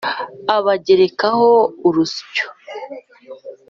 [0.55, 1.49] abagerakaho
[1.87, 2.45] urusyo